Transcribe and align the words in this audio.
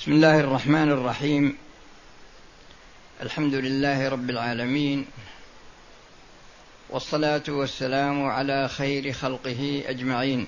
بسم 0.00 0.12
الله 0.12 0.40
الرحمن 0.40 0.90
الرحيم. 0.90 1.56
الحمد 3.22 3.54
لله 3.54 4.08
رب 4.08 4.30
العالمين. 4.30 5.06
والصلاة 6.90 7.42
والسلام 7.48 8.24
على 8.24 8.68
خير 8.68 9.12
خلقه 9.12 9.84
أجمعين. 9.86 10.46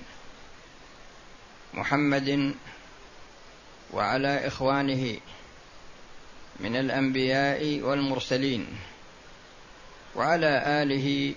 محمد 1.73 2.55
وعلى 3.93 4.47
إخوانه 4.47 5.17
من 6.59 6.75
الأنبياء 6.75 7.79
والمرسلين. 7.81 8.65
وعلى 10.15 10.81
آله 10.81 11.35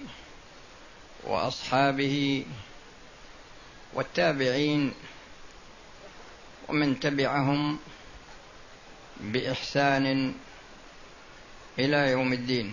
وأصحابه 1.25 2.45
والتابعين 3.95 4.93
ومن 6.69 7.01
تبعهم 7.01 7.79
بإحسان 9.21 10.35
إلى 11.79 12.11
يوم 12.11 12.33
الدين. 12.33 12.73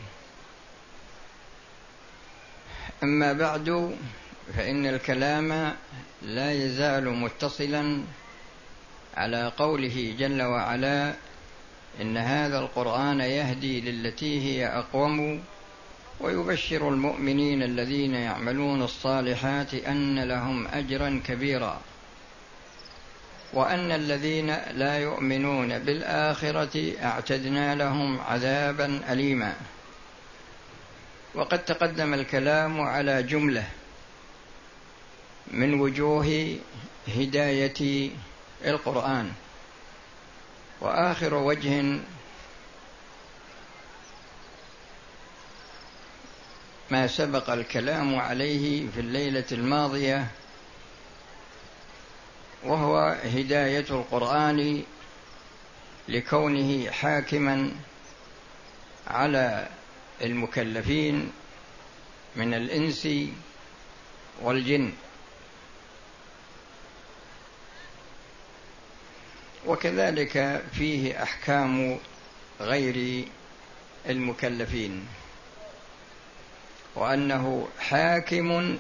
أما 3.03 3.33
بعد 3.33 3.95
فإن 4.57 4.85
الكلام 4.85 5.73
لا 6.21 6.51
يزال 6.51 7.09
متصلا 7.09 8.03
على 9.17 9.51
قوله 9.57 10.15
جل 10.19 10.41
وعلا 10.41 11.13
إن 12.01 12.17
هذا 12.17 12.59
القرآن 12.59 13.19
يهدي 13.19 13.81
للتي 13.81 14.41
هي 14.41 14.67
أقوم 14.67 15.43
ويبشر 16.19 16.89
المؤمنين 16.89 17.63
الذين 17.63 18.15
يعملون 18.15 18.81
الصالحات 18.81 19.73
أن 19.73 20.19
لهم 20.23 20.67
اجرا 20.67 21.21
كبيرا. 21.25 21.81
وأن 23.53 23.91
الذين 23.91 24.55
لا 24.71 24.97
يؤمنون 24.97 25.79
بالآخرة 25.79 26.93
أعتدنا 27.03 27.75
لهم 27.75 28.19
عذابا 28.21 29.01
اليما. 29.09 29.55
وقد 31.35 31.65
تقدم 31.65 32.13
الكلام 32.13 32.81
على 32.81 33.23
جملة 33.23 33.63
من 35.47 35.79
وجوه 35.79 36.57
هداية 37.07 38.09
القرآن. 38.65 39.31
وآخر 40.81 41.33
وجه 41.33 41.99
ما 46.91 47.07
سبق 47.07 47.49
الكلام 47.49 48.15
عليه 48.15 48.87
في 48.89 48.99
الليلة 48.99 49.45
الماضية 49.51 50.27
وهو 52.65 52.97
هداية 53.23 53.85
القرآن 53.89 54.83
لكونه 56.07 56.91
حاكما 56.91 57.71
على 59.07 59.69
المكلفين 60.21 61.31
من 62.35 62.53
الإنس 62.53 63.07
والجن. 64.41 64.91
وكذلك 69.65 70.63
فيه 70.73 71.23
أحكام 71.23 71.99
غير 72.61 73.25
المكلفين 74.09 75.07
وأنه 76.95 77.67
حاكم 77.79 78.77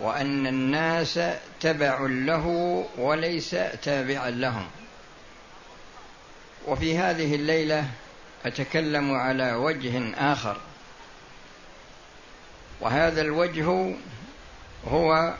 وأن 0.00 0.46
الناس 0.46 1.20
تبع 1.60 1.98
له 2.00 2.46
وليس 2.98 3.50
تابعا 3.82 4.30
لهم. 4.30 4.66
وفي 6.66 6.98
هذه 6.98 7.34
الليلة 7.34 7.90
أتكلم 8.44 9.14
على 9.14 9.52
وجه 9.52 10.14
آخر. 10.32 10.60
وهذا 12.80 13.20
الوجه 13.20 13.94
هو 14.88 15.34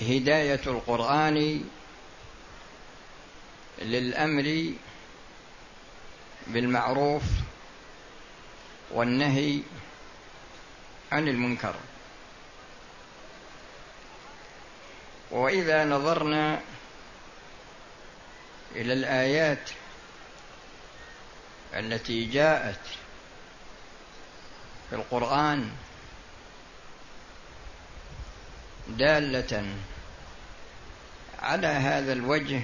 هداية 0.00 0.60
القرآن 0.66 1.64
للأمر 3.82 4.72
بالمعروف 6.46 7.22
والنهي 8.90 9.60
عن 11.12 11.28
المنكر. 11.28 11.74
وإذا 15.30 15.84
نظرنا 15.84 16.60
إلى 18.76 18.92
الآيات 18.92 19.70
التي 21.74 22.24
جاءت 22.24 22.80
في 24.90 24.96
القرآن 24.96 25.70
دالة 28.88 29.64
على 31.38 31.66
هذا 31.66 32.12
الوجه 32.12 32.62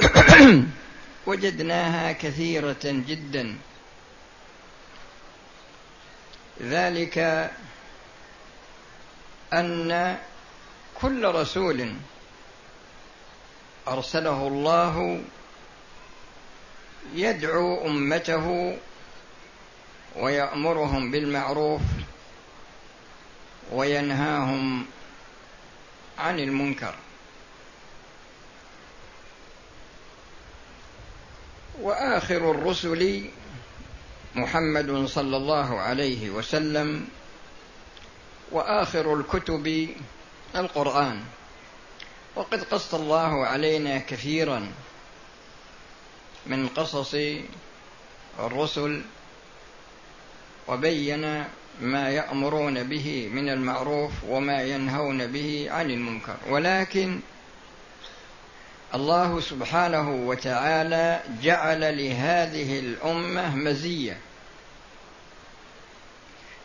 وجدناها 1.26 2.12
كثيرة 2.12 2.84
جدا. 2.84 3.56
ذلك 6.62 7.18
أن 9.52 10.18
كل 11.02 11.24
رسول 11.24 11.92
أرسله 13.88 14.48
الله 14.48 15.20
يدعو 17.14 17.86
أمته 17.86 18.78
ويأمرهم 20.16 21.10
بالمعروف 21.10 21.80
وينهاهم 23.72 24.86
عن 26.18 26.38
المنكر. 26.40 26.94
وآخر 31.80 32.50
الرسل 32.50 33.30
محمد 34.34 35.06
صلى 35.06 35.36
الله 35.36 35.80
عليه 35.80 36.30
وسلم 36.30 37.08
وآخر 38.52 39.14
الكتب 39.14 39.88
القرآن. 40.56 41.22
وقد 42.36 42.64
قص 42.64 42.94
الله 42.94 43.46
علينا 43.46 43.98
كثيرا 43.98 44.72
من 46.46 46.68
قصص 46.68 47.14
الرسل 48.38 49.02
وبين 50.68 51.44
ما 51.80 52.10
يأمرون 52.10 52.82
به 52.82 53.28
من 53.32 53.48
المعروف 53.48 54.12
وما 54.28 54.62
ينهون 54.62 55.26
به 55.26 55.66
عن 55.70 55.90
المنكر. 55.90 56.36
ولكن 56.48 57.20
الله 58.94 59.40
سبحانه 59.40 60.10
وتعالى 60.10 61.20
جعل 61.42 61.98
لهذه 61.98 62.78
الأمة 62.78 63.56
مزية. 63.56 64.18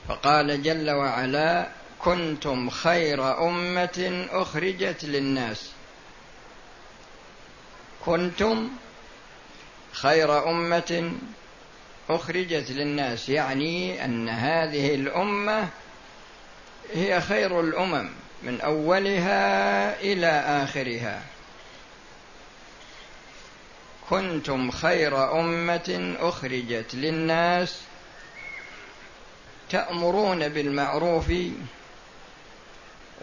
فقال 0.07 0.63
جل 0.63 0.91
وعلا 0.91 1.82
كنتم 2.05 2.69
خير 2.69 3.47
أمة 3.47 4.27
أخرجت 4.31 5.05
للناس. 5.05 5.71
كنتم 8.05 8.69
خير 9.91 10.49
أمة 10.49 11.11
أخرجت 12.09 12.71
للناس. 12.71 13.29
يعني 13.29 14.05
أن 14.05 14.29
هذه 14.29 14.95
الأمة 14.95 15.69
هي 16.93 17.21
خير 17.21 17.59
الأمم 17.59 18.09
من 18.43 18.61
أولها 18.61 20.01
إلى 20.01 20.27
آخرها. 20.63 21.21
كنتم 24.09 24.71
خير 24.71 25.39
أمة 25.39 26.15
أخرجت 26.19 26.95
للناس 26.95 27.81
تأمرون 29.69 30.49
بالمعروف 30.49 31.31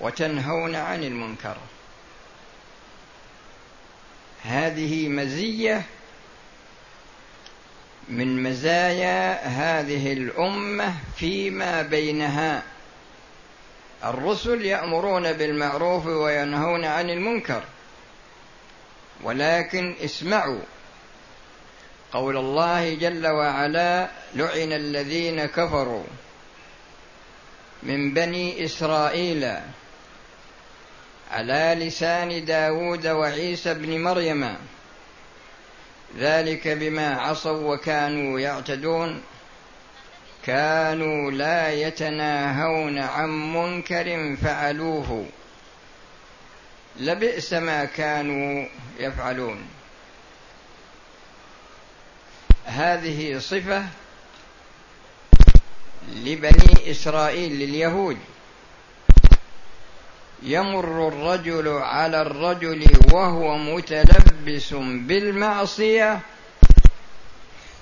وتنهون 0.01 0.75
عن 0.75 1.05
المنكر. 1.05 1.57
هذه 4.43 5.09
مزية 5.09 5.83
من 8.09 8.43
مزايا 8.43 9.47
هذه 9.47 10.13
الأمة 10.13 10.95
فيما 11.17 11.83
بينها. 11.83 12.63
الرسل 14.05 14.65
يأمرون 14.65 15.33
بالمعروف 15.33 16.07
وينهون 16.07 16.85
عن 16.85 17.11
المنكر. 17.11 17.63
ولكن 19.23 19.97
اسمعوا 20.05 20.61
قول 22.13 22.37
الله 22.37 22.95
جل 22.95 23.27
وعلا 23.27 24.09
لعن 24.35 24.73
الذين 24.73 25.47
كفروا 25.47 26.05
من 27.83 28.15
بني 28.15 28.65
إسرائيل. 28.65 29.57
على 31.31 31.77
لسان 31.79 32.45
داود 32.45 33.07
وعيسى 33.07 33.75
بن 33.75 34.03
مريم. 34.03 34.57
ذلك 36.19 36.69
بما 36.69 37.21
عصوا 37.21 37.75
وكانوا 37.75 38.41
يعتدون. 38.41 39.23
كانوا 40.47 41.31
لا 41.31 41.73
يتناهون 41.73 42.99
عن 42.99 43.53
منكر 43.53 44.37
فعلوه. 44.43 45.27
لبئس 47.01 47.53
ما 47.53 47.85
كانوا 47.85 48.67
يفعلون. 48.99 49.69
هذه 52.65 53.39
صفة 53.39 53.85
لبني 56.09 56.91
إسرائيل 56.91 57.53
لليهود. 57.53 58.19
يمر 60.43 61.09
الرجل 61.09 61.69
على 61.69 62.23
الرجل 62.23 62.87
وهو 63.13 63.57
متلبس 63.57 64.75
بالمعصية 64.75 66.21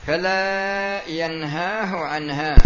فلا 0.07 1.01
ينهاه 1.07 1.97
عنها. 1.97 2.57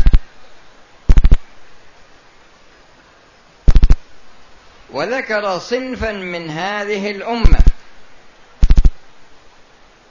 وذكر 4.90 5.58
صنفا 5.58 6.12
من 6.12 6.50
هذه 6.50 7.10
الأمة 7.10 7.58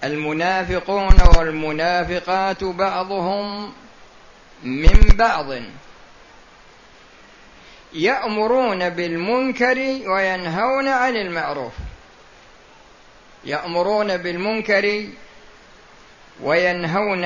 المنافقون 0.03 1.17
والمنافقات 1.37 2.63
بعضهم 2.63 3.73
من 4.63 4.99
بعض. 5.13 5.47
يأمرون 7.93 8.89
بالمنكر 8.89 9.77
وينهون 10.07 10.87
عن 10.87 11.15
المعروف. 11.15 11.73
يأمرون 13.45 14.17
بالمنكر 14.17 15.07
وينهون 16.41 17.25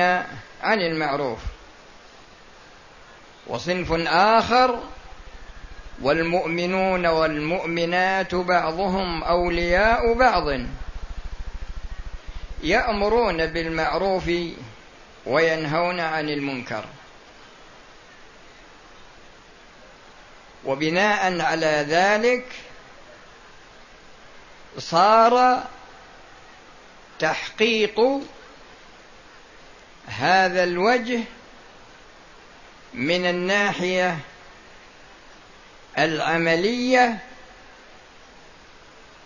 عن 0.62 0.80
المعروف. 0.80 1.38
وصنف 3.46 3.92
آخر 4.08 4.82
والمؤمنون 6.02 7.06
والمؤمنات 7.06 8.34
بعضهم 8.34 9.24
أولياء 9.24 10.14
بعض. 10.14 10.60
يأمرون 12.62 13.46
بالمعروف 13.46 14.30
وينهون 15.26 16.00
عن 16.00 16.28
المنكر. 16.28 16.84
وبناء 20.66 21.40
على 21.40 21.86
ذلك 21.88 22.44
صار 24.78 25.64
تحقيق 27.18 28.20
هذا 30.06 30.64
الوجه 30.64 31.20
من 32.94 33.26
الناحية 33.26 34.18
العملية 35.98 37.18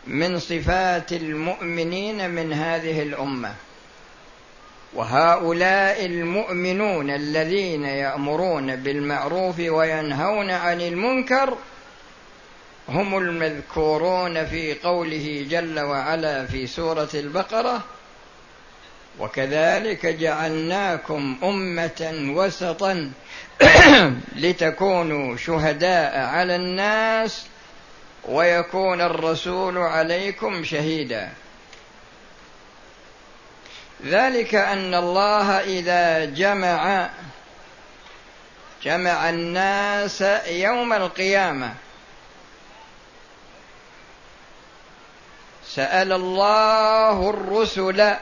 من 0.06 0.38
صفات 0.38 1.12
المؤمنين 1.12 2.30
من 2.30 2.52
هذه 2.52 3.02
الأمة. 3.02 3.54
وهؤلاء 4.94 6.06
المؤمنون 6.06 7.10
الذين 7.10 7.84
يأمرون 7.84 8.76
بالمعروف 8.76 9.58
وينهون 9.58 10.50
عن 10.50 10.80
المنكر 10.80 11.56
هم 12.88 13.18
المذكورون 13.18 14.46
في 14.46 14.74
قوله 14.74 15.46
جل 15.50 15.80
وعلا 15.80 16.46
في 16.46 16.66
سورة 16.66 17.08
البقرة 17.14 17.84
وكذلك 19.18 20.06
جعلناكم 20.06 21.36
أمة 21.42 22.32
وسطا 22.36 23.10
لتكونوا 24.42 25.36
شهداء 25.36 26.18
على 26.18 26.56
الناس 26.56 27.46
ويكون 28.28 29.00
الرسول 29.00 29.78
عليكم 29.78 30.64
شهيدا. 30.64 31.28
ذلك 34.04 34.54
أن 34.54 34.94
الله 34.94 35.60
إذا 35.60 36.24
جمع 36.24 37.10
جمع 38.82 39.30
الناس 39.30 40.20
يوم 40.46 40.92
القيامة. 40.92 41.74
سأل 45.66 46.12
الله 46.12 47.30
الرسل 47.30 48.16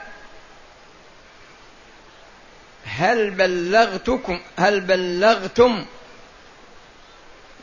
هل 2.85 3.31
بلغتكم 3.31 4.39
هل 4.57 4.81
بلغتم 4.81 5.85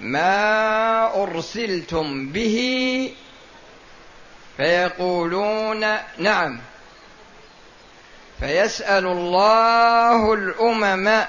ما 0.01 1.23
أرسلتم 1.23 2.29
به؟ 2.29 3.13
فيقولون 4.57 5.97
نعم. 6.19 6.61
فيسأل 8.41 9.06
الله 9.06 10.35
الأمم 10.35 11.25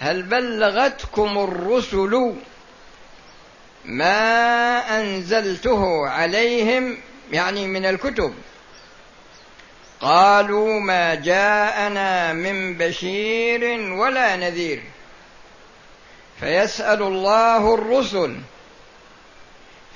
هل 0.00 0.22
بلغتكم 0.22 1.38
الرسل 1.38 2.34
ما 3.84 4.78
أنزلته 5.00 6.08
عليهم؟ 6.08 6.98
يعني 7.32 7.66
من 7.66 7.86
الكتب. 7.86 8.34
قالوا 10.00 10.80
ما 10.80 11.14
جاءنا 11.14 12.32
من 12.32 12.74
بشير 12.74 13.92
ولا 13.92 14.36
نذير. 14.36 14.82
فيسأل 16.40 17.02
الله 17.02 17.74
الرسل 17.74 18.36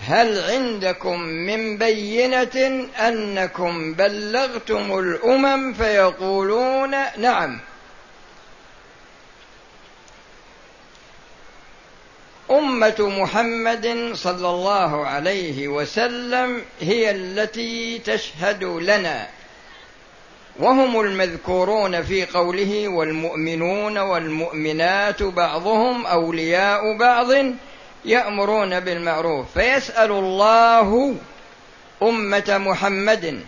هل 0.06 0.38
عندكم 0.50 1.20
من 1.20 1.78
بينة 1.78 2.86
أنكم 2.98 3.94
بلغتم 3.94 4.98
الأمم 4.98 5.72
فيقولون 5.72 6.90
نعم؟ 7.16 7.60
أمة 12.50 12.96
محمد 13.20 14.10
صلى 14.14 14.48
الله 14.48 15.06
عليه 15.06 15.68
وسلم 15.68 16.62
هي 16.80 17.10
التي 17.10 17.98
تشهد 17.98 18.64
لنا 18.64 19.28
وهم 20.58 21.00
المذكورون 21.00 22.02
في 22.02 22.26
قوله 22.26 22.88
والمؤمنون 22.88 23.98
والمؤمنات 23.98 25.22
بعضهم 25.22 26.06
أولياء 26.06 26.96
بعض 26.96 27.28
يأمرون 28.04 28.80
بالمعروف 28.80 29.52
فيسأل 29.58 30.10
الله 30.10 31.14
أمة 32.02 32.58
محمد. 32.58 33.44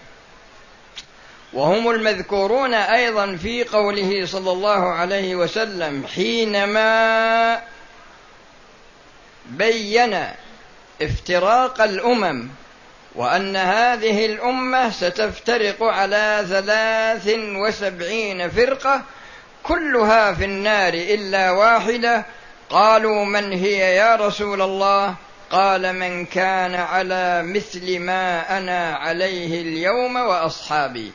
وهم 1.52 1.90
المذكورون 1.90 2.74
أيضا 2.74 3.36
في 3.36 3.64
قوله 3.64 4.26
صلى 4.26 4.52
الله 4.52 4.92
عليه 4.92 5.36
وسلم 5.36 6.06
حينما 6.06 7.62
بين 9.46 10.26
افتراق 11.02 11.82
الأمم 11.82 12.48
وأن 13.14 13.56
هذه 13.56 14.26
الأمة 14.26 14.90
ستفترق 14.90 15.82
على 15.82 16.46
ثلاث 16.48 17.34
وسبعين 17.38 18.50
فرقة 18.50 19.02
كلها 19.62 20.32
في 20.32 20.44
النار 20.44 20.94
إلا 20.94 21.50
واحدة 21.50 22.24
قالوا 22.72 23.24
من 23.24 23.52
هي 23.52 23.96
يا 23.96 24.16
رسول 24.16 24.62
الله؟ 24.62 25.14
قال 25.50 25.92
من 25.92 26.26
كان 26.26 26.74
على 26.74 27.42
مثل 27.42 27.98
ما 27.98 28.58
أنا 28.58 28.94
عليه 28.94 29.60
اليوم 29.60 30.16
وأصحابي. 30.16 31.12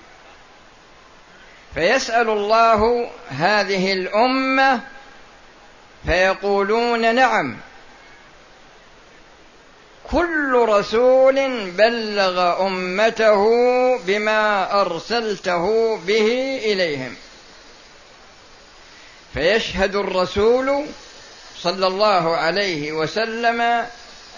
فيسأل 1.74 2.30
الله 2.30 3.10
هذه 3.30 3.94
الأمة 3.94 4.82
فيقولون 6.06 7.16
نعم. 7.16 7.58
كل 10.12 10.66
رسول 10.70 11.72
بلغ 11.72 12.68
أمته 12.68 13.44
بما 13.98 14.72
أرسلته 14.82 15.98
به 15.98 16.60
إليهم. 16.64 17.16
فيشهد 19.34 19.96
الرسول 19.96 20.86
صلى 21.64 21.88
الله 21.88 22.36
عليه 22.36 22.92
وسلم 22.92 23.86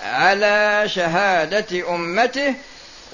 على 0.04 0.84
شهادة 0.86 1.96
أمته 1.96 2.54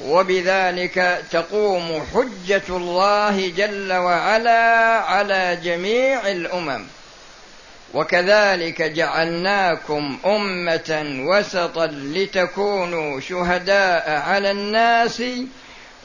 وبذلك 0.03 1.23
تقوم 1.31 2.05
حجة 2.13 2.63
الله 2.69 3.49
جل 3.49 3.93
وعلا 3.93 4.61
على 4.99 5.57
جميع 5.63 6.27
الأمم. 6.27 6.85
وكذلك 7.93 8.81
جعلناكم 8.81 10.17
أمة 10.25 11.21
وسطا 11.27 11.85
لتكونوا 11.87 13.19
شهداء 13.19 14.09
على 14.09 14.51
الناس 14.51 15.23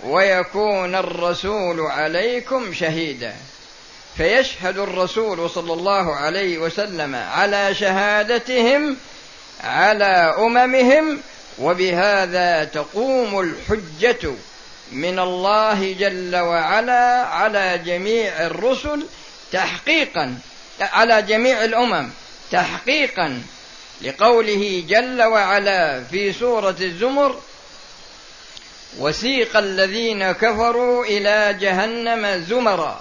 ويكون 0.04 0.94
الرسول 0.94 1.80
عليكم 1.80 2.74
شهيدا. 2.74 3.34
فيشهد 4.16 4.78
الرسول 4.78 5.50
صلى 5.50 5.72
الله 5.72 6.14
عليه 6.14 6.58
وسلم 6.58 7.14
على 7.14 7.74
شهادتهم 7.74 8.96
على 9.64 10.34
أممهم 10.38 11.20
وبهذا 11.58 12.64
تقوم 12.64 13.40
الحجة 13.40 14.32
من 14.92 15.18
الله 15.18 15.92
جل 15.92 16.36
وعلا 16.36 17.26
على 17.26 17.80
جميع 17.86 18.46
الرسل 18.46 19.06
تحقيقا 19.52 20.38
على 20.80 21.22
جميع 21.22 21.64
الأمم 21.64 22.10
تحقيقا 22.50 23.42
لقوله 24.02 24.84
جل 24.88 25.22
وعلا 25.22 26.04
في 26.04 26.32
سورة 26.32 26.76
الزمر 26.80 27.40
وسيق 28.98 29.56
الذين 29.56 30.32
كفروا 30.32 31.04
إلى 31.04 31.56
جهنم 31.60 32.44
زمرا 32.48 33.00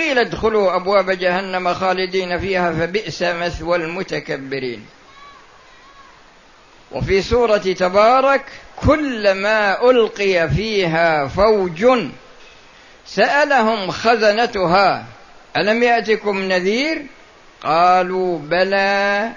قيل 0.00 0.18
ادخلوا 0.18 0.76
أبواب 0.76 1.10
جهنم 1.10 1.74
خالدين 1.74 2.38
فيها 2.38 2.72
فبئس 2.72 3.22
مثوى 3.22 3.76
المتكبرين. 3.76 4.86
وفي 6.92 7.22
سورة 7.22 7.56
تبارك 7.56 8.44
كلما 8.76 9.90
ألقي 9.90 10.48
فيها 10.48 11.26
فوج 11.26 11.86
سألهم 13.06 13.90
خزنتها 13.90 15.04
ألم 15.56 15.82
يأتكم 15.82 16.38
نذير؟ 16.38 17.02
قالوا 17.62 18.38
بلى 18.38 19.30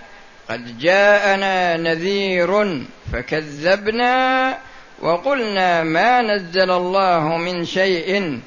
قد 0.49 0.79
جاءنا 0.79 1.77
نذير 1.77 2.81
فكذبنا 3.13 4.57
وقلنا 5.01 5.83
ما 5.83 6.21
نزل 6.21 6.71
الله 6.71 7.37
من 7.37 7.65
شيء 7.65 8.39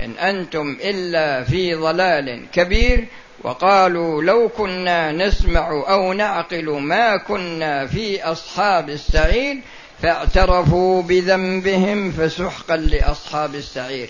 إن 0.00 0.18
أنتم 0.18 0.76
إلا 0.80 1.44
في 1.44 1.74
ضلال 1.74 2.46
كبير 2.52 3.06
وقالوا 3.42 4.22
لو 4.22 4.48
كنا 4.48 5.12
نسمع 5.12 5.84
أو 5.88 6.12
نعقل 6.12 6.70
ما 6.70 7.16
كنا 7.16 7.86
في 7.86 8.22
أصحاب 8.22 8.90
السعير 8.90 9.60
فاعترفوا 10.02 11.02
بذنبهم 11.02 12.12
فسحقا 12.12 12.76
لأصحاب 12.76 13.54
السعير. 13.54 14.08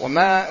وما 0.00 0.46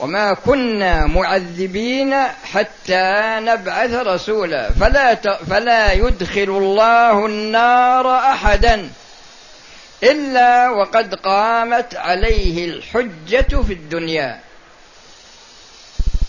وما 0.00 0.34
كنا 0.34 1.06
معذبين 1.06 2.14
حتى 2.44 3.20
نبعث 3.40 3.92
رسولا. 3.92 4.70
فلا 4.70 5.14
فلا 5.50 5.92
يدخل 5.92 6.42
الله 6.42 7.26
النار 7.26 8.14
احدا. 8.14 8.90
إلا 10.02 10.70
وقد 10.70 11.14
قامت 11.14 11.94
عليه 11.94 12.64
الحجة 12.64 13.62
في 13.62 13.72
الدنيا. 13.72 14.40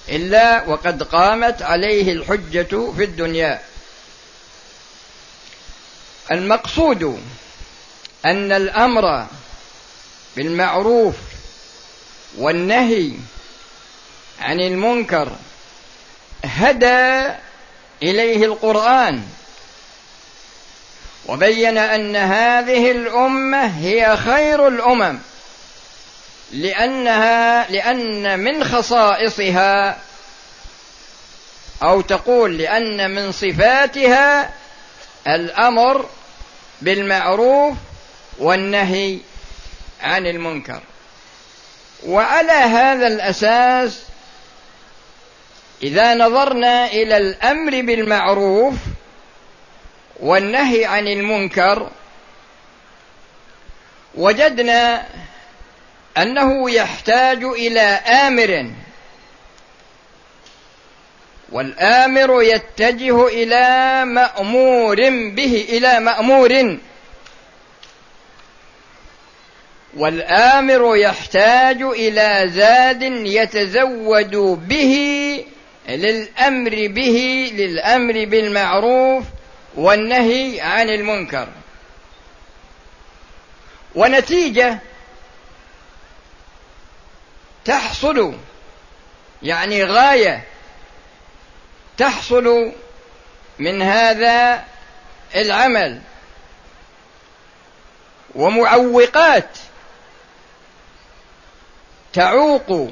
إلا 0.09 0.63
وقد 0.67 1.03
قامت 1.03 1.61
عليه 1.61 2.11
الحجة 2.13 2.91
في 2.97 3.03
الدنيا. 3.03 3.61
المقصود 6.31 7.23
أن 8.25 8.51
الأمر 8.51 9.25
بالمعروف 10.35 11.15
والنهي 12.37 13.11
عن 14.41 14.59
المنكر 14.59 15.35
هدى 16.45 17.33
إليه 18.03 18.45
القرآن. 18.45 19.27
وبين 21.29 21.77
أن 21.77 22.15
هذه 22.15 22.91
الأمة 22.91 23.65
هي 23.79 24.17
خير 24.17 24.67
الأمم 24.67 25.19
لأنها 26.51 27.71
لأن 27.71 28.39
من 28.39 28.63
خصائصها 28.63 29.97
أو 31.83 32.01
تقول 32.01 32.57
لأن 32.57 33.11
من 33.11 33.31
صفاتها 33.31 34.49
الأمر 35.27 36.09
بالمعروف 36.81 37.75
والنهي 38.39 39.17
عن 40.01 40.27
المنكر. 40.27 40.81
وعلى 42.05 42.51
هذا 42.51 43.07
الأساس 43.07 43.99
إذا 45.83 46.13
نظرنا 46.13 46.85
إلى 46.85 47.17
الأمر 47.17 47.81
بالمعروف 47.81 48.75
والنهي 50.19 50.85
عن 50.85 51.07
المنكر 51.07 51.89
وجدنا 54.15 55.05
أنه 56.17 56.71
يحتاج 56.71 57.43
إلى 57.43 57.81
آمر. 58.27 58.71
والآمر 61.51 62.41
يتجه 62.43 63.27
إلى 63.27 64.05
مأمور 64.05 64.95
به 65.35 65.65
إلى 65.69 65.99
مأمور. 65.99 66.77
والآمر 69.97 70.95
يحتاج 70.95 71.81
إلى 71.81 72.43
زاد 72.47 73.01
يتزود 73.25 74.35
به 74.67 74.95
للأمر 75.89 76.87
به 76.87 77.51
للأمر 77.55 78.25
بالمعروف 78.25 79.23
والنهي 79.75 80.61
عن 80.61 80.89
المنكر. 80.89 81.47
ونتيجة 83.95 84.79
تحصل 87.65 88.35
يعني 89.43 89.83
غاية 89.83 90.43
تحصل 91.97 92.71
من 93.59 93.81
هذا 93.81 94.65
العمل. 95.35 96.01
ومعوقات 98.35 99.57
تعوق 102.13 102.91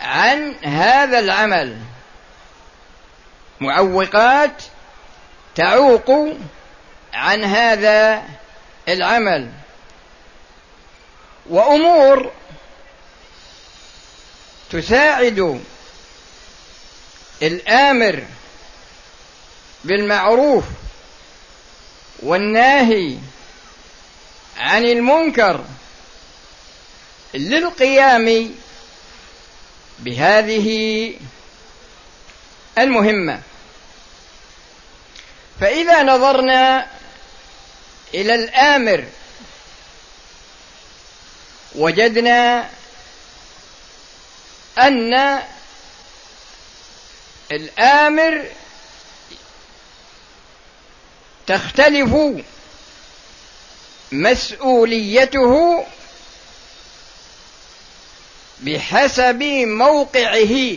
عن 0.00 0.54
هذا 0.64 1.18
العمل. 1.18 1.78
معوقات 3.60 4.62
تعوق 5.58 6.10
عن 7.14 7.44
هذا 7.44 8.22
العمل. 8.88 9.50
وأمور 11.50 12.32
تساعد 14.70 15.60
الآمر 17.42 18.22
بالمعروف 19.84 20.64
والناهي 22.22 23.16
عن 24.58 24.84
المنكر 24.84 25.64
للقيام 27.34 28.54
بهذه 29.98 31.12
المهمة. 32.78 33.42
فإذا 35.60 36.02
نظرنا 36.02 36.86
إلى 38.14 38.34
الآمر 38.34 39.04
وجدنا 41.74 42.70
أن 44.78 45.42
الآمر 47.52 48.44
تختلف 51.46 52.14
مسؤوليته 54.12 55.84
بحسب 58.60 59.42
موقعه. 59.66 60.76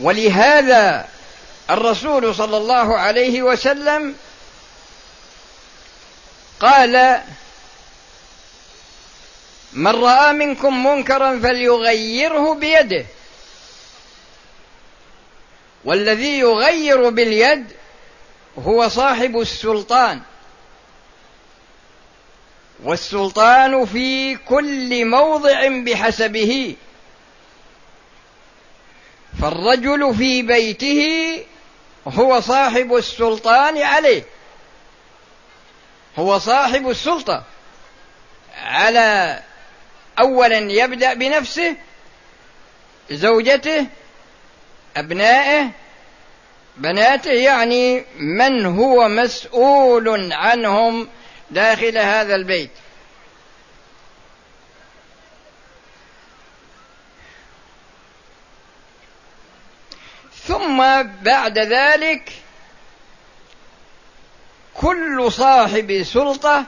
ولهذا 0.00 1.08
الرسول 1.70 2.34
صلى 2.34 2.56
الله 2.56 2.98
عليه 2.98 3.42
وسلم 3.42 4.14
قال 6.60 7.20
من 9.72 9.90
رأى 9.90 10.32
منكم 10.32 10.86
منكرا 10.86 11.38
فليغيره 11.38 12.54
بيده. 12.54 13.06
والذي 15.84 16.38
يغير 16.38 17.08
باليد 17.08 17.72
هو 18.58 18.88
صاحب 18.88 19.40
السلطان. 19.40 20.20
والسلطان 22.84 23.86
في 23.86 24.36
كل 24.36 25.04
موضع 25.04 25.68
بحسبه. 25.68 26.76
فالرجل 29.42 30.14
في 30.14 30.42
بيته 30.42 31.44
هو 32.08 32.40
صاحب 32.40 32.94
السلطان 32.94 33.78
عليه. 33.78 34.22
هو 36.18 36.38
صاحب 36.38 36.90
السلطة. 36.90 37.44
على 38.56 39.40
اولا 40.18 40.58
يبدأ 40.58 41.14
بنفسه 41.14 41.76
زوجته 43.10 43.86
أبنائه 44.96 45.70
بناته 46.76 47.30
يعني 47.30 48.04
من 48.16 48.66
هو 48.66 49.08
مسؤول 49.08 50.32
عنهم 50.32 51.08
داخل 51.50 51.98
هذا 51.98 52.34
البيت. 52.34 52.70
ثم 60.76 61.02
بعد 61.22 61.58
ذلك 61.58 62.32
كل 64.74 65.32
صاحب 65.32 66.02
سلطة 66.02 66.64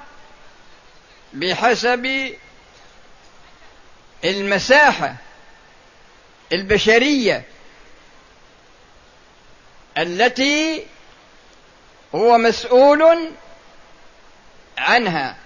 بحسب 1.32 2.34
المساحة 4.24 5.14
البشرية 6.52 7.44
التي 9.98 10.86
هو 12.14 12.38
مسؤول 12.38 13.32
عنها. 14.78 15.36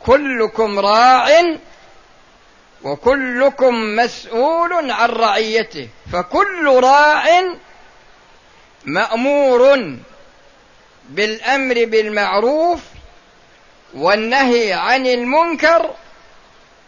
كلكم 0.00 0.78
راع 0.78 1.28
وكلكم 2.86 3.96
مسؤول 3.96 4.90
عن 4.90 5.08
رعيته 5.08 5.88
فكل 6.12 6.80
راع 6.82 7.24
مأمور 8.84 9.94
بالأمر 11.08 11.74
بالمعروف 11.84 12.80
والنهي 13.94 14.72
عن 14.72 15.06
المنكر 15.06 15.90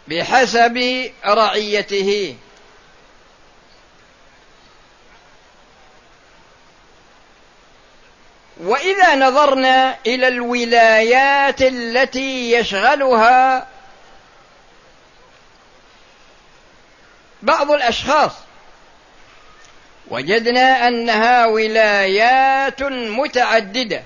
بحسب 0.09 1.11
رعيته. 1.27 2.37
وإذا 8.61 9.15
نظرنا 9.15 9.97
إلى 10.07 10.29
الولايات 10.29 11.63
التي 11.63 12.53
يشغلها 12.53 13.67
بعض 17.43 17.71
الأشخاص. 17.71 18.33
وجدنا 20.11 20.89
أنها 20.89 21.47
ولايات 21.47 22.83
متعددة. 22.83 24.03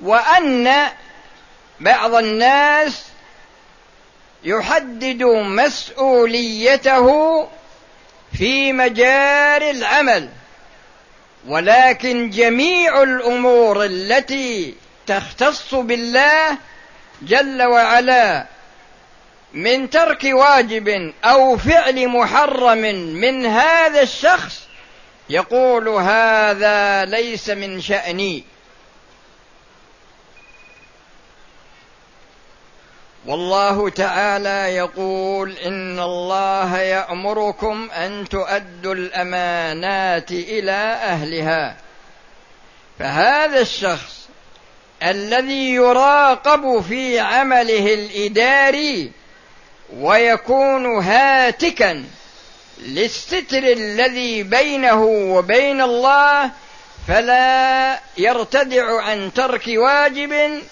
وأن 0.00 0.86
بعض 1.80 2.14
الناس 2.14 3.04
يحدد 4.44 5.22
مسؤوليته 5.22 7.08
في 8.38 8.72
مجال 8.72 9.62
العمل. 9.62 10.28
ولكن 11.46 12.30
جميع 12.30 13.02
الأمور 13.02 13.84
التي 13.84 14.74
تختص 15.06 15.74
بالله 15.74 16.58
جل 17.22 17.62
وعلا 17.62 18.46
من 19.52 19.90
ترك 19.90 20.24
واجب 20.24 21.12
أو 21.24 21.56
فعل 21.56 22.08
محرم 22.08 22.82
من 23.14 23.46
هذا 23.46 24.02
الشخص 24.02 24.66
يقول 25.30 25.88
هذا 25.88 27.04
ليس 27.04 27.50
من 27.50 27.80
شأني. 27.80 28.44
والله 33.26 33.88
تعالى 33.88 34.76
يقول 34.76 35.52
إن 35.52 36.00
الله 36.00 36.78
يأمركم 36.78 37.90
أن 37.90 38.28
تؤدوا 38.28 38.94
الأمانات 38.94 40.30
إلى 40.30 40.98
أهلها. 41.02 41.76
فهذا 42.98 43.60
الشخص 43.60 44.28
الذي 45.02 45.74
يراقب 45.74 46.80
في 46.88 47.20
عمله 47.20 47.94
الإداري 47.94 49.12
ويكون 49.92 51.02
هاتكا 51.02 52.04
للستر 52.78 53.58
الذي 53.58 54.42
بينه 54.42 55.04
وبين 55.04 55.80
الله 55.80 56.50
فلا 57.08 58.00
يرتدع 58.18 59.02
عن 59.02 59.32
ترك 59.34 59.64
واجب 59.68 60.62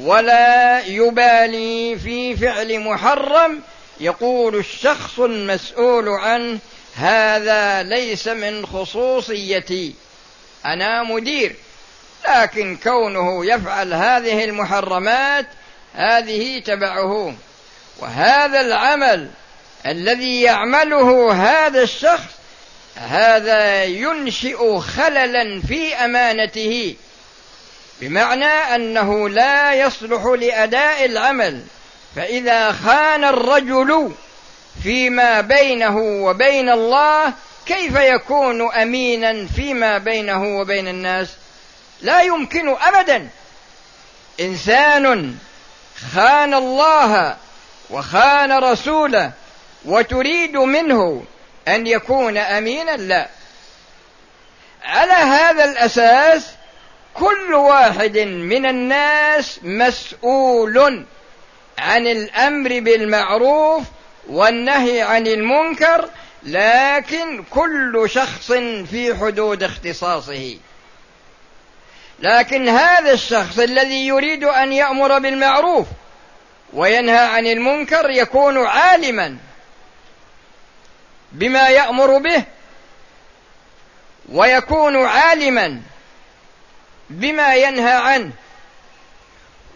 ولا 0.00 0.80
يبالي 0.86 1.98
في 1.98 2.36
فعل 2.36 2.80
محرم. 2.80 3.60
يقول 4.00 4.54
الشخص 4.56 5.20
المسؤول 5.20 6.08
عنه 6.08 6.58
هذا 6.96 7.82
ليس 7.82 8.28
من 8.28 8.66
خصوصيتي 8.66 9.94
أنا 10.66 11.02
مدير 11.02 11.56
لكن 12.28 12.76
كونه 12.82 13.46
يفعل 13.46 13.94
هذه 13.94 14.44
المحرمات 14.44 15.46
هذه 15.94 16.58
تبعه. 16.58 17.34
وهذا 18.04 18.60
العمل 18.60 19.30
الذي 19.86 20.42
يعمله 20.42 21.32
هذا 21.32 21.82
الشخص 21.82 22.30
هذا 22.96 23.84
ينشئ 23.84 24.78
خللا 24.78 25.62
في 25.68 25.94
أمانته 25.94 26.96
بمعنى 28.00 28.44
أنه 28.44 29.28
لا 29.28 29.74
يصلح 29.74 30.24
لأداء 30.24 31.04
العمل. 31.04 31.62
فإذا 32.16 32.72
خان 32.72 33.24
الرجل 33.24 34.12
فيما 34.82 35.40
بينه 35.40 35.98
وبين 35.98 36.68
الله 36.68 37.32
كيف 37.66 37.96
يكون 37.96 38.72
امينا 38.72 39.46
فيما 39.56 39.98
بينه 39.98 40.58
وبين 40.58 40.88
الناس؟ 40.88 41.28
لا 42.02 42.22
يمكن 42.22 42.68
ابدا. 42.68 43.28
إنسان 44.40 45.36
خان 46.14 46.54
الله 46.54 47.36
وخان 47.90 48.52
رسوله 48.52 49.32
وتريد 49.84 50.56
منه 50.56 51.24
أن 51.68 51.86
يكون 51.86 52.36
أمينا؟ 52.36 52.96
لا. 52.96 53.28
على 54.84 55.12
هذا 55.12 55.64
الأساس 55.64 56.50
كل 57.14 57.54
واحد 57.54 58.18
من 58.18 58.66
الناس 58.66 59.60
مسؤول 59.62 61.04
عن 61.78 62.06
الأمر 62.06 62.80
بالمعروف 62.80 63.82
والنهي 64.28 65.02
عن 65.02 65.26
المنكر 65.26 66.08
لكن 66.42 67.44
كل 67.50 68.04
شخص 68.06 68.52
في 68.90 69.16
حدود 69.20 69.62
اختصاصه. 69.62 70.56
لكن 72.20 72.68
هذا 72.68 73.12
الشخص 73.12 73.58
الذي 73.58 74.06
يريد 74.06 74.44
أن 74.44 74.72
يأمر 74.72 75.18
بالمعروف 75.18 75.86
وينهى 76.74 77.18
عن 77.18 77.46
المنكر 77.46 78.10
يكون 78.10 78.66
عالما 78.66 79.36
بما 81.32 81.68
يأمر 81.68 82.18
به 82.18 82.44
ويكون 84.28 85.04
عالما 85.06 85.82
بما 87.10 87.54
ينهى 87.54 87.92
عنه 87.92 88.32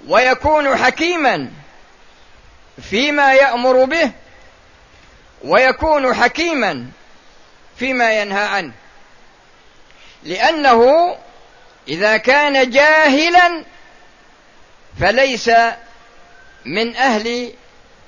ويكون 0.08 0.76
حكيما 0.76 1.50
فيما 2.90 3.34
يأمر 3.34 3.84
به 3.84 4.10
ويكون 5.44 6.14
حكيما 6.14 6.86
فيما 7.78 8.20
ينهى 8.20 8.44
عنه. 8.44 8.72
لأنه 10.22 11.16
إذا 11.88 12.16
كان 12.16 12.70
جاهلا 12.70 13.64
فليس 15.00 15.50
من 16.64 16.96
أهل 16.96 17.52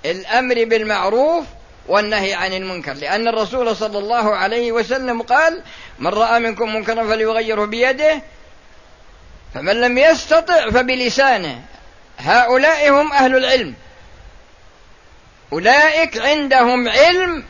الأمر 0.04 0.64
بالمعروف 0.64 1.44
والنهي 1.88 2.34
عن 2.34 2.52
المنكر. 2.52 2.92
لأن 2.92 3.28
الرسول 3.28 3.76
صلى 3.76 3.98
الله 3.98 4.36
عليه 4.36 4.72
وسلم 4.72 5.22
قال 5.22 5.62
من 5.98 6.06
رأى 6.06 6.40
منكم 6.40 6.74
منكرا 6.74 7.04
فليغيره 7.04 7.64
بيده 7.64 8.22
فمن 9.54 9.80
لم 9.80 9.98
يستطع 9.98 10.70
فبلسانه. 10.70 11.62
هؤلاء 12.18 12.90
هم 12.90 13.12
أهل 13.12 13.36
العلم. 13.36 13.74
أولئك 15.52 16.18
عندهم 16.18 16.88
علم 16.88 17.44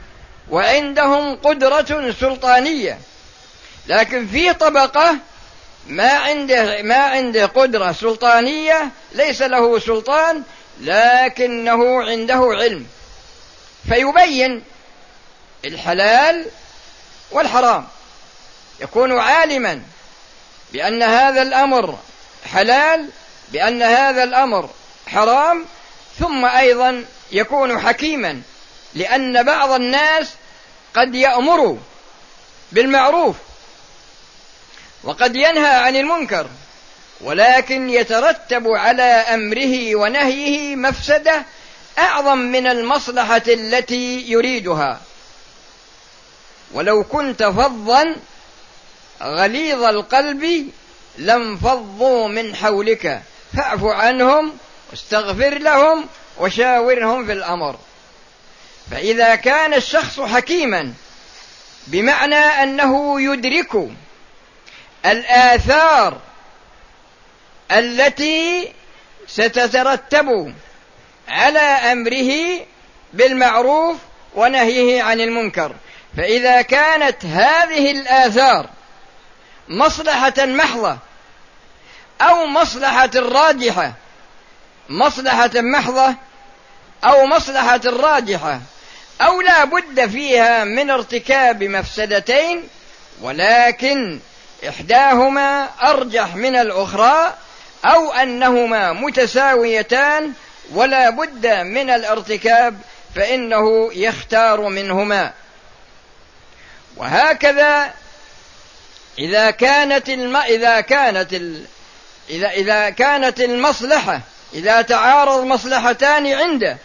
وعندهم 0.50 1.36
قدرة 1.36 2.10
سلطانية. 2.20 2.98
لكن 3.86 4.26
في 4.26 4.52
طبقة 4.52 5.16
ما 5.86 6.10
عنده 6.12 6.82
ما 6.82 6.96
عنده 6.96 7.46
قدرة 7.46 7.92
سلطانية 7.92 8.88
ليس 9.12 9.42
له 9.42 9.78
سلطان 9.78 10.42
لكنه 10.80 12.02
عنده 12.02 12.40
علم. 12.52 12.86
فيبين 13.88 14.64
الحلال 15.64 16.46
والحرام. 17.30 17.88
يكون 18.80 19.18
عالما 19.18 19.82
بأن 20.72 21.02
هذا 21.02 21.42
الأمر 21.42 21.98
حلال 22.52 23.08
بأن 23.48 23.82
هذا 23.82 24.22
الأمر 24.22 24.70
حرام 25.06 25.64
ثم 26.18 26.44
أيضا 26.44 27.04
يكون 27.32 27.80
حكيما 27.80 28.42
لأن 28.94 29.42
بعض 29.42 29.70
الناس 29.70 30.28
قد 30.94 31.14
يأمر 31.14 31.78
بالمعروف 32.72 33.36
وقد 35.04 35.36
ينهى 35.36 35.74
عن 35.74 35.96
المنكر. 35.96 36.48
ولكن 37.20 37.90
يترتب 37.90 38.68
على 38.68 39.02
أمره 39.02 39.96
ونهيه 39.96 40.76
مفسدة 40.76 41.42
أعظم 41.98 42.38
من 42.38 42.66
المصلحة 42.66 43.42
التي 43.48 44.30
يريدها. 44.30 45.00
ولو 46.72 47.04
كنت 47.04 47.42
فظا 47.42 48.16
غليظ 49.22 49.82
القلب 49.84 50.70
لانفضوا 51.18 52.28
من 52.28 52.56
حولك. 52.56 53.22
فاعف 53.56 53.84
عنهم 53.84 54.52
واستغفر 54.90 55.58
لهم 55.58 56.06
وشاورهم 56.38 57.26
في 57.26 57.32
الأمر. 57.32 57.78
فإذا 58.90 59.34
كان 59.34 59.74
الشخص 59.74 60.20
حكيما 60.20 60.92
بمعنى 61.86 62.34
أنه 62.34 63.20
يدرك 63.20 63.88
الآثار 65.06 66.20
التي 67.70 68.72
ستترتب 69.26 70.54
على 71.28 71.58
أمره 71.58 72.60
بالمعروف 73.12 73.96
ونهيه 74.34 75.02
عن 75.02 75.20
المنكر. 75.20 75.74
فإذا 76.16 76.62
كانت 76.62 77.24
هذه 77.24 77.90
الآثار 77.90 78.70
مصلحة 79.68 80.34
محضة 80.38 80.98
أو 82.20 82.46
مصلحة 82.46 83.10
راجحة 83.14 83.92
مصلحة 84.88 85.50
محضة 85.54 86.14
أو 87.04 87.26
مصلحة 87.26 87.80
راجحة 87.86 88.60
أو 89.20 89.40
لا 89.40 89.64
بد 89.64 90.08
فيها 90.08 90.64
من 90.64 90.90
ارتكاب 90.90 91.64
مفسدتين 91.64 92.68
ولكن 93.20 94.20
إحداهما 94.68 95.68
أرجح 95.82 96.36
من 96.36 96.56
الأخرى 96.56 97.34
أو 97.84 98.12
أنهما 98.12 98.92
متساويتان 98.92 100.32
ولا 100.72 101.10
بد 101.10 101.46
من 101.46 101.90
الارتكاب 101.90 102.78
فإنه 103.16 103.90
يختار 103.92 104.60
منهما. 104.60 105.32
وهكذا 106.96 107.90
إذا 109.18 109.50
كانت 109.50 110.08
الم... 110.08 110.36
إذا 110.36 110.80
كانت 110.80 111.32
ال... 111.32 111.64
إذا 112.30 112.50
إذا 112.50 112.90
كانت 112.90 113.40
المصلحة 113.40 114.20
إذا 114.54 114.82
تعارض 114.82 115.44
مصلحتان 115.44 116.26
عنده 116.26 116.76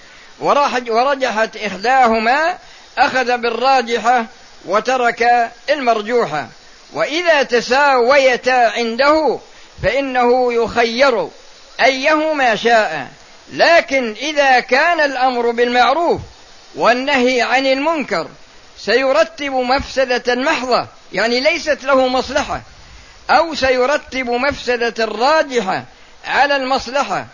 ورجحت 0.89 1.57
إحداهما 1.57 2.57
أخذ 2.97 3.37
بالراجحة 3.37 4.25
وترك 4.65 5.51
المرجوحة. 5.69 6.47
وإذا 6.93 7.43
تساويتا 7.43 8.51
عنده 8.51 9.39
فإنه 9.83 10.53
يخير 10.53 11.29
ايهما 11.79 12.55
شاء. 12.55 13.07
لكن 13.53 14.15
إذا 14.21 14.59
كان 14.59 14.99
الأمر 14.99 15.51
بالمعروف 15.51 16.21
والنهي 16.75 17.41
عن 17.41 17.65
المنكر 17.65 18.27
سيرتب 18.77 19.51
مفسدة 19.51 20.35
محضة 20.35 20.87
يعني 21.13 21.39
ليست 21.39 21.83
له 21.83 22.07
مصلحة 22.07 22.61
أو 23.29 23.55
سيرتب 23.55 24.29
مفسدة 24.29 25.05
راجحة 25.05 25.83
على 26.25 26.55
المصلحة 26.55 27.27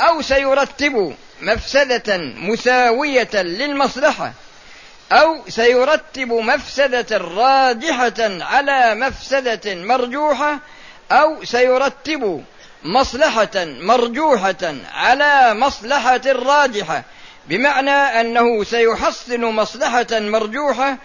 أو 0.00 0.22
سيرتب 0.22 1.14
مفسدة 1.40 2.16
مساوية 2.18 3.30
للمصلحة 3.34 4.32
أو 5.12 5.48
سيرتب 5.48 6.32
مفسدة 6.32 7.18
راجحة 7.18 8.14
على 8.20 8.94
مفسدة 8.94 9.74
مرجوحة 9.74 10.58
أو 11.12 11.44
سيرتب 11.44 12.44
مصلحة 12.84 13.50
مرجوحة 13.64 14.74
على 14.94 15.54
مصلحة 15.54 16.20
راجحة 16.26 17.04
بمعنى 17.48 17.90
أنه 17.90 18.64
سيحصن 18.64 19.40
مصلحة 19.40 20.06
مرجوحة 20.12 20.96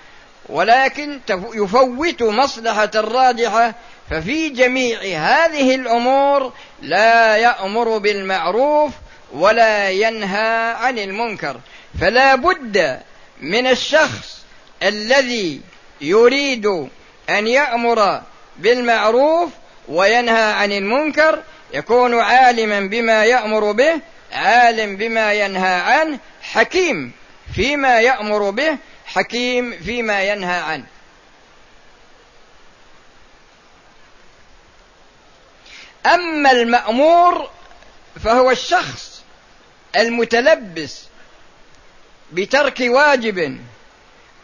ولكن 0.50 1.20
يفوت 1.54 2.24
مصلحة 2.24 2.92
راجحة 2.96 3.74
ففي 4.10 4.50
جميع 4.50 5.00
هذه 5.02 5.76
الأمور 5.76 6.54
لا 6.82 7.38
يأمر 7.38 7.98
بالمعروف 7.98 8.92
ولا 9.34 9.90
ينهى 9.90 10.72
عن 10.72 11.00
المنكر. 11.00 11.60
فلا 12.02 12.36
بد 12.36 13.00
من 13.42 13.68
الشخص 13.68 14.38
الذي 14.84 15.62
يريد 16.02 16.66
أن 17.30 17.48
يأمر 17.48 18.22
بالمعروف 18.58 19.50
وينهى 19.88 20.54
عن 20.54 20.72
المنكر 20.72 21.44
يكون 21.74 22.20
عالما 22.20 22.80
بما 22.80 23.26
يأمر 23.26 23.72
به 23.72 24.00
عالم 24.32 24.98
بما 24.98 25.34
ينهى 25.34 25.74
عنه 25.74 26.20
حكيم 26.42 27.12
فيما 27.56 28.02
يأمر 28.02 28.50
به 28.50 28.78
حكيم 29.06 29.80
فيما 29.86 30.24
ينهى 30.24 30.60
عنه. 30.60 30.86
أما 36.06 36.52
المأمور 36.52 37.50
فهو 38.24 38.52
الشخص 38.52 39.24
المتلبس 39.96 41.04
بترك 42.32 42.80
واجب 42.80 43.58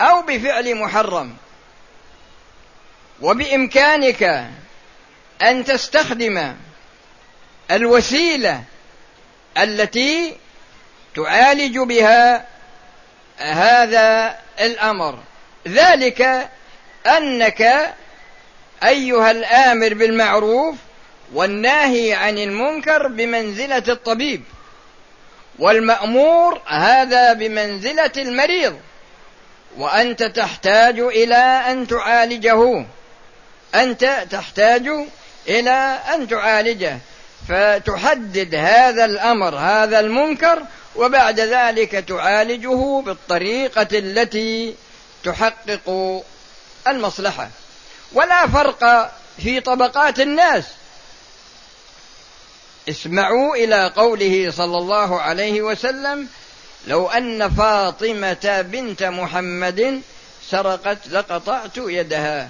أو 0.01 0.21
بفعل 0.21 0.75
محرم 0.75 1.35
وبإمكانك 3.21 4.49
أن 5.43 5.65
تستخدم 5.65 6.55
الوسيلة 7.71 8.63
التي 9.57 10.35
تعالج 11.15 11.77
بها 11.77 12.45
هذا 13.37 14.39
الأمر. 14.59 15.19
ذلك 15.67 16.49
أنك 17.07 17.93
أيها 18.83 19.31
الآمر 19.31 19.93
بالمعروف 19.93 20.75
والناهي 21.33 22.13
عن 22.13 22.37
المنكر 22.37 23.07
بمنزلة 23.07 23.83
الطبيب 23.87 24.43
والمأمور 25.59 26.61
هذا 26.67 27.33
بمنزلة 27.33 28.11
المريض 28.17 28.79
وأنت 29.77 30.23
تحتاج 30.23 30.99
إلى 30.99 31.35
أن 31.35 31.87
تعالجه. 31.87 32.85
أنت 33.75 34.25
تحتاج 34.31 34.89
إلى 35.47 35.99
أن 36.13 36.27
تعالجه 36.27 36.97
فتحدد 37.49 38.55
هذا 38.55 39.05
الأمر 39.05 39.55
هذا 39.55 39.99
المنكر 39.99 40.63
وبعد 40.95 41.39
ذلك 41.39 41.91
تعالجه 41.91 43.01
بالطريقة 43.01 43.87
التي 43.91 44.75
تحقق 45.23 46.23
المصلحة. 46.87 47.49
ولا 48.13 48.47
فرق 48.47 49.11
في 49.37 49.59
طبقات 49.59 50.19
الناس. 50.19 50.63
اسمعوا 52.89 53.55
إلى 53.55 53.87
قوله 53.95 54.51
صلى 54.51 54.77
الله 54.77 55.21
عليه 55.21 55.61
وسلم 55.61 56.27
لو 56.87 57.07
أن 57.07 57.49
فاطمة 57.49 58.61
بنت 58.71 59.03
محمد 59.03 60.01
سرقت 60.49 61.07
لقطعت 61.07 61.77
يدها. 61.77 62.49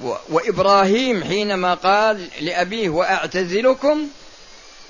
وإبراهيم 0.00 1.24
حينما 1.24 1.74
قال 1.74 2.28
لأبيه 2.40 2.88
وأعتزلكم 2.88 4.08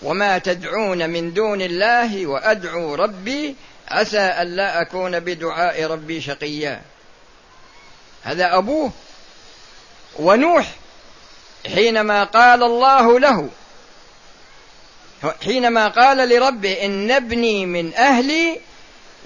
وما 0.02 0.38
تدعون 0.38 1.10
من 1.10 1.34
دون 1.34 1.62
الله 1.62 2.26
وأدعو 2.26 2.94
ربي 2.94 3.56
عسى 3.88 4.34
ألا 4.42 4.80
أكون 4.80 5.20
بدعاء 5.20 5.84
ربي 5.84 6.20
شقيا. 6.20 6.82
هذا 8.22 8.58
أبوه 8.58 8.92
ونوح 10.18 10.74
حينما 11.74 12.24
قال 12.24 12.62
الله 12.62 13.18
له 13.18 13.48
حينما 15.44 15.88
قال 15.88 16.28
لربه 16.28 16.72
إن 16.84 17.10
ابني 17.10 17.66
من 17.66 17.94
أهلي 17.94 18.60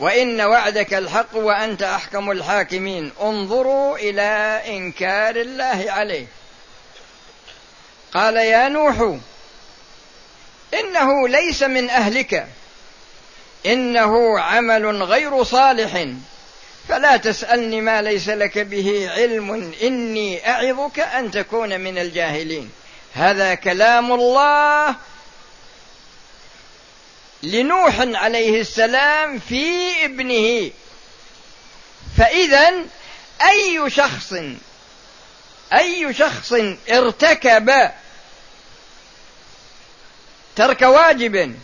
وإن 0.01 0.41
وعدك 0.41 0.95
الحق 0.95 1.37
وأنت 1.37 1.83
أحكم 1.83 2.31
الحاكمين. 2.31 3.13
انظروا 3.23 3.99
إلى 3.99 4.63
إنكار 4.67 5.37
الله 5.37 5.85
عليه. 5.89 6.27
قال 8.15 8.37
يا 8.37 8.69
نوح 8.69 9.19
إنه 10.75 11.29
ليس 11.29 11.63
من 11.63 11.91
أهلك. 11.91 12.47
إنه 13.67 14.41
عمل 14.41 15.03
غير 15.03 15.45
صالح. 15.45 16.07
فلا 16.89 17.17
تسألني 17.17 17.81
ما 17.81 18.03
ليس 18.03 18.29
لك 18.29 18.59
به 18.59 19.11
علم. 19.11 19.75
إني 19.83 20.51
أعظك 20.51 21.01
أن 21.01 21.31
تكون 21.31 21.81
من 21.81 21.99
الجاهلين. 21.99 22.71
هذا 23.15 23.55
كلام 23.55 24.13
الله 24.13 24.97
لنوح 27.43 28.01
عليه 28.01 28.61
السلام 28.61 29.39
في 29.39 30.05
ابنه. 30.05 30.71
فإذا 32.19 32.73
أي 33.43 33.91
شخص 33.91 34.35
أي 35.73 36.15
شخص 36.15 36.55
ارتكب 36.91 37.91
ترك 40.57 40.83
واجب 40.83 41.55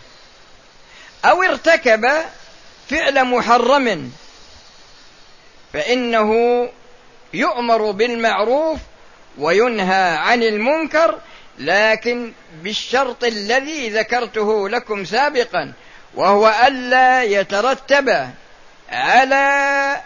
أو 1.25 1.43
ارتكب 1.43 2.07
فعل 2.91 3.25
محرم 3.25 4.13
فإنه 5.73 6.33
يؤمر 7.35 7.91
بالمعروف 7.91 8.79
وينهى 9.39 10.17
عن 10.17 10.43
المنكر 10.43 11.21
لكن 11.59 12.33
بالشرط 12.63 13.25
الذي 13.25 13.89
ذكرته 13.89 14.69
لكم 14.69 15.05
سابقا 15.05 15.73
وهو 16.15 16.55
ألا 16.67 17.23
يترتب 17.23 18.31
على 18.91 19.97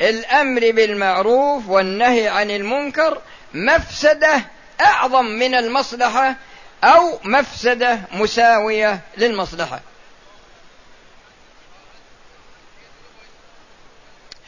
الأمر 0.00 0.60
بالمعروف 0.70 1.68
والنهي 1.68 2.28
عن 2.28 2.50
المنكر 2.50 3.20
مفسدة 3.54 4.42
أعظم 4.80 5.24
من 5.24 5.54
المصلحة 5.54 6.36
أو 6.84 7.18
مفسدة 7.24 7.98
مساوية 8.12 9.00
للمصلحة. 9.16 9.80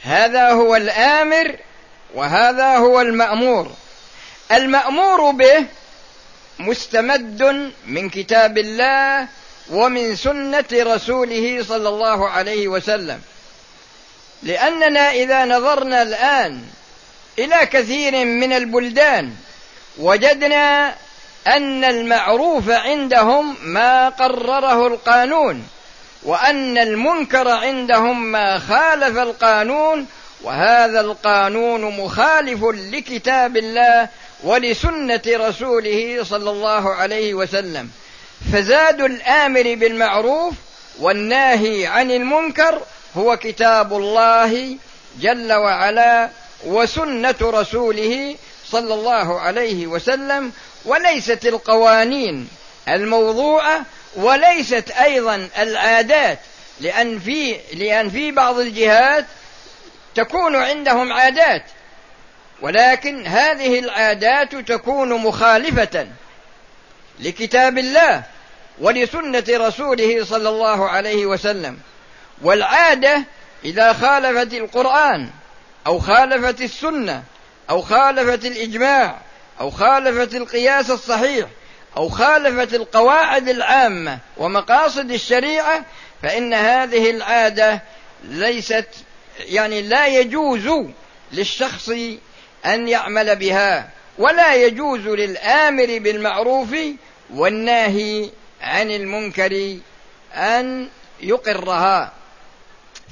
هذا 0.03 0.51
هو 0.51 0.75
الآمر 0.75 1.55
وهذا 2.13 2.77
هو 2.77 3.01
المأمور. 3.01 3.71
المأمور 4.51 5.31
به 5.31 5.65
مستمد 6.59 7.71
من 7.87 8.09
كتاب 8.09 8.57
الله 8.57 9.27
ومن 9.69 10.15
سنة 10.15 10.65
رسوله 10.73 11.63
صلى 11.63 11.89
الله 11.89 12.29
عليه 12.29 12.67
وسلم. 12.67 13.21
لأننا 14.43 15.11
إذا 15.11 15.45
نظرنا 15.45 16.01
الآن 16.01 16.61
إلى 17.39 17.65
كثير 17.65 18.25
من 18.25 18.53
البلدان 18.53 19.33
وجدنا 19.97 20.95
أن 21.47 21.83
المعروف 21.83 22.69
عندهم 22.69 23.55
ما 23.63 24.09
قرره 24.09 24.87
القانون 24.87 25.67
وأن 26.23 26.77
المنكر 26.77 27.47
عندهم 27.47 28.23
ما 28.31 28.59
خالف 28.59 29.17
القانون 29.17 30.07
وهذا 30.43 31.01
القانون 31.01 31.81
مخالف 31.81 32.63
لكتاب 32.63 33.57
الله 33.57 34.09
ولسنة 34.43 35.21
رسوله 35.27 36.23
صلى 36.23 36.49
الله 36.49 36.93
عليه 36.93 37.33
وسلم. 37.33 37.89
فزاد 38.53 39.01
الآمر 39.01 39.75
بالمعروف 39.75 40.53
والناهي 40.99 41.87
عن 41.87 42.11
المنكر 42.11 42.81
هو 43.17 43.37
كتاب 43.37 43.93
الله 43.93 44.77
جل 45.19 45.53
وعلا 45.53 46.29
وسنة 46.65 47.35
رسوله 47.41 48.35
صلى 48.71 48.93
الله 48.93 49.39
عليه 49.39 49.87
وسلم. 49.87 50.51
وليست 50.85 51.45
القوانين 51.45 52.47
الموضوعة 52.89 53.85
وليست 54.15 54.91
أيضا 54.91 55.49
العادات. 55.57 56.39
لأن 56.81 57.19
في 57.19 57.57
لأن 57.73 58.09
في 58.09 58.31
بعض 58.31 58.59
الجهات 58.59 59.25
تكون 60.15 60.55
عندهم 60.55 61.13
عادات. 61.13 61.63
ولكن 62.61 63.27
هذه 63.27 63.79
العادات 63.79 64.55
تكون 64.55 65.09
مخالفة 65.13 66.07
لكتاب 67.19 67.77
الله 67.77 68.23
ولسنة 68.79 69.43
رسوله 69.49 70.25
صلى 70.25 70.49
الله 70.49 70.89
عليه 70.89 71.25
وسلم. 71.25 71.79
والعادة 72.41 73.23
إذا 73.65 73.93
خالفت 73.93 74.53
القرآن 74.53 75.29
أو 75.87 75.99
خالفت 75.99 76.61
السنة 76.61 77.23
أو 77.69 77.81
خالفت 77.81 78.45
الإجماع 78.45 79.17
أو 79.59 79.71
خالفت 79.71 80.35
القياس 80.35 80.91
الصحيح 80.91 81.47
أو 81.97 82.09
خالفت 82.09 82.73
القواعد 82.73 83.49
العامة 83.49 84.19
ومقاصد 84.37 85.11
الشريعة 85.11 85.85
فإن 86.23 86.53
هذه 86.53 87.09
العادة 87.09 87.81
ليست 88.23 88.87
يعني 89.39 89.81
لا 89.81 90.07
يجوز 90.07 90.69
للشخص 91.31 91.91
أن 92.65 92.87
يعمل 92.87 93.35
بها 93.35 93.89
ولا 94.17 94.55
يجوز 94.55 95.07
للآمر 95.07 95.85
بالمعروف 95.85 96.75
والناهي 97.33 98.29
عن 98.61 98.91
المنكر 98.91 99.77
أن 100.33 100.89
يقرها. 101.19 102.11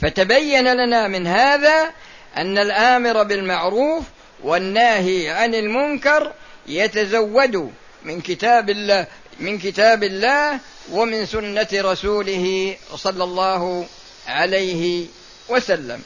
فتبين 0.01 0.73
لنا 0.73 1.07
من 1.07 1.27
هذا 1.27 1.91
أن 2.37 2.57
الآمر 2.57 3.23
بالمعروف 3.23 4.03
والناهي 4.43 5.29
عن 5.29 5.55
المنكر 5.55 6.33
يتزود 6.67 7.73
من 8.03 8.21
كتاب 8.21 8.69
الله 8.69 9.07
من 9.39 9.59
كتاب 9.59 10.03
الله 10.03 10.59
ومن 10.91 11.25
سنة 11.25 11.67
رسوله 11.73 12.77
صلى 12.95 13.23
الله 13.23 13.87
عليه 14.27 15.05
وسلم. 15.49 16.01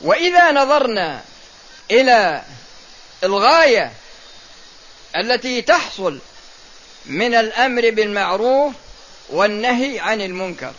وإذا 0.00 0.52
نظرنا 0.52 1.24
إلى 1.90 2.42
الغاية 3.24 3.92
التي 5.16 5.62
تحصل 5.62 6.18
من 7.06 7.34
الأمر 7.34 7.90
بالمعروف 7.90 8.72
والنهي 9.28 10.00
عن 10.00 10.20
المنكر. 10.20 10.72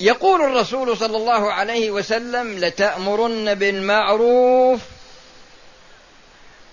يقول 0.00 0.42
الرسول 0.42 0.96
صلى 0.96 1.16
الله 1.16 1.52
عليه 1.52 1.90
وسلم 1.90 2.58
لتأمرن 2.58 3.54
بالمعروف 3.54 4.80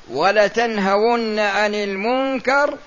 ولتنهون 0.10 1.40
عن 1.40 1.76
المنكر 1.76 2.78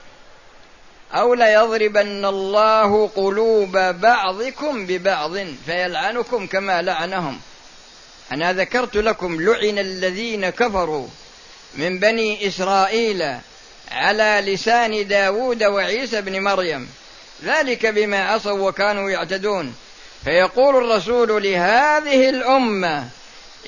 أو 1.15 1.35
ليضربن 1.35 2.25
الله 2.25 3.09
قلوب 3.17 3.79
بعضكم 3.79 4.87
ببعض 4.87 5.37
فيلعنكم 5.67 6.47
كما 6.47 6.83
لعنهم. 6.83 7.41
أنا 8.33 8.53
ذكرت 8.53 8.97
لكم 8.97 9.41
لعن 9.41 9.79
الذين 9.79 10.51
كفروا 10.51 11.07
من 11.75 11.99
بني 11.99 12.49
إسرائيل 12.49 13.37
على 13.91 14.43
لسان 14.53 15.09
داود 15.09 15.65
وعيسى 15.65 16.21
بن 16.21 16.41
مريم. 16.43 16.89
ذلك 17.45 17.87
بما 17.87 18.29
عصوا 18.29 18.69
وكانوا 18.69 19.11
يعتدون. 19.11 19.75
فيقول 20.25 20.77
الرسول 20.77 21.43
لهذه 21.43 22.29
الأمة 22.29 23.09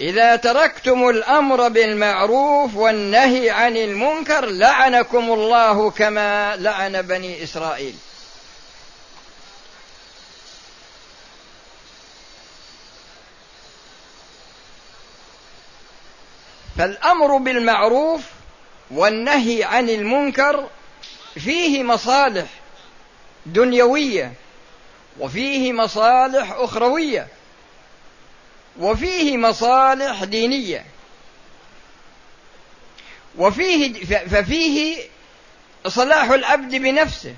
إذا 0.00 0.36
تركتم 0.36 1.08
الأمر 1.08 1.68
بالمعروف 1.68 2.76
والنهي 2.76 3.50
عن 3.50 3.76
المنكر 3.76 4.46
لعنكم 4.46 5.32
الله 5.32 5.90
كما 5.90 6.56
لعن 6.56 7.02
بني 7.02 7.44
إسرائيل. 7.44 7.94
فالأمر 16.78 17.36
بالمعروف 17.36 18.22
والنهي 18.90 19.64
عن 19.64 19.90
المنكر 19.90 20.68
فيه 21.34 21.82
مصالح 21.82 22.46
دنيوية 23.46 24.32
وفيه 25.18 25.72
مصالح 25.72 26.52
أخروية. 26.52 27.39
وفيه 28.80 29.36
مصالح 29.36 30.24
دينية. 30.24 30.84
وفيه 33.38 34.04
ففيه 34.04 35.02
صلاح 35.86 36.30
العبد 36.30 36.74
بنفسه 36.74 37.34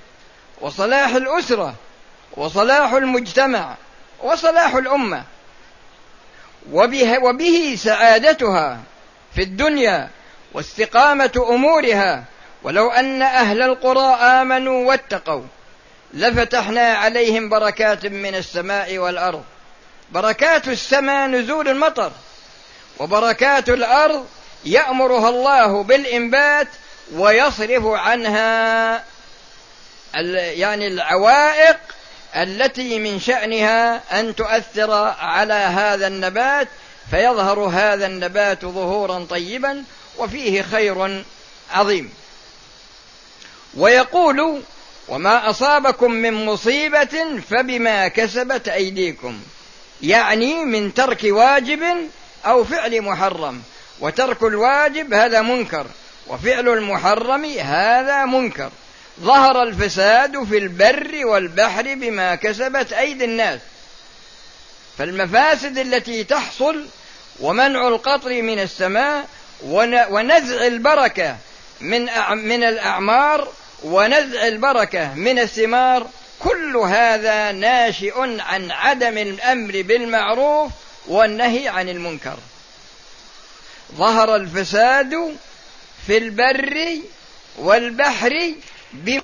وصلاح 0.60 1.14
الأسرة 1.14 1.74
وصلاح 2.36 2.92
المجتمع 2.92 3.76
وصلاح 4.22 4.74
الأمة. 4.74 5.24
وبه, 6.72 7.24
وبه 7.24 7.74
سعادتها 7.78 8.80
في 9.34 9.42
الدنيا 9.42 10.10
واستقامة 10.52 11.46
أمورها. 11.48 12.24
ولو 12.62 12.90
أن 12.90 13.22
أهل 13.22 13.62
القرى 13.62 14.14
آمنوا 14.14 14.88
واتقوا 14.88 15.42
لفتحنا 16.14 16.92
عليهم 16.94 17.48
بركات 17.48 18.06
من 18.06 18.34
السماء 18.34 18.98
والأرض. 18.98 19.44
بركات 20.12 20.68
السماء 20.68 21.28
نزول 21.28 21.68
المطر 21.68 22.12
وبركات 22.98 23.68
الأرض 23.68 24.26
يأمرها 24.64 25.28
الله 25.28 25.82
بالإنبات 25.82 26.68
ويصرف 27.14 27.86
عنها 27.86 29.04
يعني 30.34 30.86
العوائق 30.86 31.76
التي 32.36 32.98
من 32.98 33.20
شأنها 33.20 34.02
أن 34.20 34.34
تؤثر 34.34 34.92
على 35.20 35.54
هذا 35.54 36.06
النبات 36.06 36.68
فيظهر 37.10 37.60
هذا 37.60 38.06
النبات 38.06 38.64
ظهورا 38.64 39.26
طيبا 39.30 39.84
وفيه 40.18 40.62
خير 40.62 41.24
عظيم. 41.70 42.14
ويقول 43.74 44.62
وما 45.08 45.50
أصابكم 45.50 46.10
من 46.10 46.46
مصيبة 46.46 47.40
فبما 47.50 48.08
كسبت 48.08 48.68
أيديكم. 48.68 49.40
يعني 50.02 50.64
من 50.64 50.94
ترك 50.94 51.20
واجب 51.24 51.80
أو 52.46 52.64
فعل 52.64 53.02
محرم 53.02 53.62
وترك 54.00 54.42
الواجب 54.42 55.14
هذا 55.14 55.42
منكر 55.42 55.86
وفعل 56.26 56.68
المحرم 56.68 57.44
هذا 57.44 58.24
منكر. 58.24 58.70
ظهر 59.20 59.62
الفساد 59.62 60.44
في 60.44 60.58
البر 60.58 61.26
والبحر 61.26 61.82
بما 61.82 62.34
كسبت 62.34 62.92
أيدي 62.92 63.24
الناس. 63.24 63.60
فالمفاسد 64.98 65.78
التي 65.78 66.24
تحصل 66.24 66.86
ومنع 67.40 67.88
القطر 67.88 68.42
من 68.42 68.58
السماء 68.58 69.28
ونزع 69.64 70.66
البركة 70.66 71.36
من 71.80 72.08
من 72.34 72.64
الأعمار 72.64 73.48
ونزع 73.82 74.46
البركة 74.46 75.14
من 75.14 75.38
الثمار 75.38 76.06
كل 76.44 76.76
هذا 76.76 77.52
ناشئ 77.52 78.40
عن 78.40 78.70
عدم 78.70 79.18
الأمر 79.18 79.82
بالمعروف 79.82 80.72
والنهي 81.06 81.68
عن 81.68 81.88
المنكر. 81.88 82.38
ظهر 83.94 84.36
الفساد 84.36 85.36
في 86.06 86.18
البر 86.18 86.98
والبحر 87.58 88.54
بما 88.92 89.22